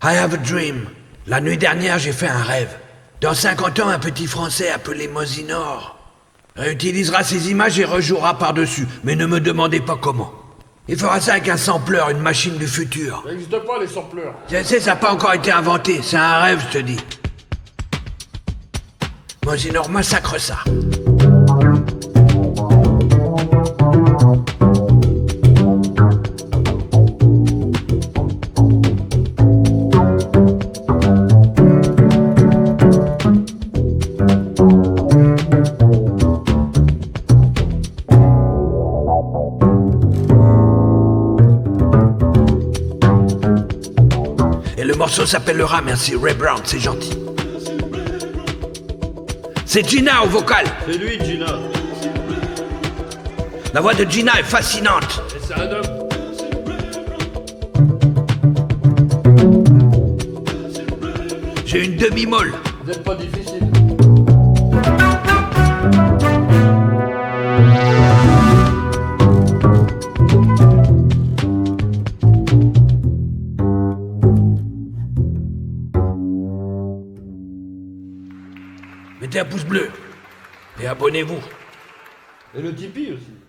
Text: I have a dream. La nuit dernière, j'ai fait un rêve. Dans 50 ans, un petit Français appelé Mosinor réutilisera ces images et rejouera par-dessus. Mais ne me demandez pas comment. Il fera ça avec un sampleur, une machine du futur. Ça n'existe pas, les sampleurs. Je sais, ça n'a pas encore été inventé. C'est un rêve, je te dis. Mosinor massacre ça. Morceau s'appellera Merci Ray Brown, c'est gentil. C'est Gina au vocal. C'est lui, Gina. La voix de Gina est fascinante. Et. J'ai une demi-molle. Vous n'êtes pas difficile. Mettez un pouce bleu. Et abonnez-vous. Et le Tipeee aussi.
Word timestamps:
I 0.00 0.14
have 0.14 0.32
a 0.32 0.36
dream. 0.36 0.86
La 1.26 1.40
nuit 1.40 1.58
dernière, 1.58 1.98
j'ai 1.98 2.12
fait 2.12 2.28
un 2.28 2.42
rêve. 2.42 2.70
Dans 3.20 3.34
50 3.34 3.80
ans, 3.80 3.88
un 3.88 3.98
petit 3.98 4.28
Français 4.28 4.70
appelé 4.70 5.08
Mosinor 5.08 5.96
réutilisera 6.54 7.24
ces 7.24 7.50
images 7.50 7.80
et 7.80 7.84
rejouera 7.84 8.38
par-dessus. 8.38 8.86
Mais 9.02 9.16
ne 9.16 9.26
me 9.26 9.40
demandez 9.40 9.80
pas 9.80 9.96
comment. 10.00 10.32
Il 10.86 10.96
fera 10.96 11.20
ça 11.20 11.32
avec 11.32 11.48
un 11.48 11.56
sampleur, 11.56 12.10
une 12.10 12.20
machine 12.20 12.56
du 12.56 12.68
futur. 12.68 13.22
Ça 13.24 13.32
n'existe 13.32 13.58
pas, 13.58 13.80
les 13.80 13.88
sampleurs. 13.88 14.34
Je 14.48 14.62
sais, 14.62 14.78
ça 14.78 14.90
n'a 14.90 14.96
pas 14.96 15.12
encore 15.12 15.34
été 15.34 15.50
inventé. 15.50 16.00
C'est 16.00 16.16
un 16.16 16.42
rêve, 16.42 16.64
je 16.68 16.78
te 16.78 16.82
dis. 16.82 17.00
Mosinor 19.44 19.90
massacre 19.90 20.38
ça. 20.38 20.58
Morceau 44.98 45.24
s'appellera 45.24 45.80
Merci 45.80 46.16
Ray 46.16 46.34
Brown, 46.34 46.60
c'est 46.64 46.80
gentil. 46.80 47.16
C'est 49.64 49.88
Gina 49.88 50.24
au 50.24 50.28
vocal. 50.28 50.66
C'est 50.86 50.98
lui, 50.98 51.24
Gina. 51.24 51.46
La 53.72 53.80
voix 53.80 53.94
de 53.94 54.04
Gina 54.10 54.32
est 54.40 54.42
fascinante. 54.42 55.22
Et. 55.30 55.38
J'ai 61.64 61.84
une 61.84 61.96
demi-molle. 61.96 62.54
Vous 62.82 62.90
n'êtes 62.90 63.04
pas 63.04 63.14
difficile. 63.14 63.68
Mettez 79.20 79.40
un 79.40 79.44
pouce 79.44 79.64
bleu. 79.64 79.90
Et 80.80 80.86
abonnez-vous. 80.86 81.40
Et 82.54 82.62
le 82.62 82.74
Tipeee 82.74 83.12
aussi. 83.12 83.47